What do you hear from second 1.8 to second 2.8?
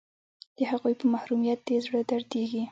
زړه دردیږي